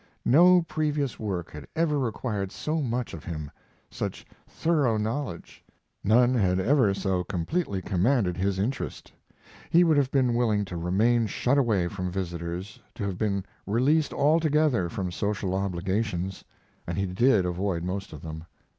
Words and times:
No 0.25 0.63
previous 0.63 1.19
work 1.19 1.51
had 1.51 1.67
ever 1.75 1.99
required 1.99 2.51
so 2.51 2.81
much 2.81 3.13
of 3.13 3.23
him, 3.25 3.51
such 3.91 4.25
thorough 4.49 4.97
knowledge; 4.97 5.63
none 6.03 6.33
had 6.33 6.59
ever 6.59 6.91
so 6.95 7.23
completely 7.23 7.83
commanded 7.83 8.35
his 8.35 8.57
interest. 8.57 9.11
He 9.69 9.83
would 9.83 9.97
have 9.97 10.09
been 10.09 10.33
willing 10.33 10.65
to 10.65 10.75
remain 10.75 11.27
shut 11.27 11.59
away 11.59 11.87
from 11.87 12.09
visitors, 12.09 12.79
to 12.95 13.03
have 13.03 13.19
been 13.19 13.45
released 13.67 14.11
altogether 14.11 14.89
from 14.89 15.11
social 15.11 15.53
obligations; 15.53 16.43
and 16.87 16.97
he 16.97 17.05
did 17.05 17.45
avoid 17.45 17.83
most 17.83 18.11
of 18.11 18.23
them. 18.23 18.45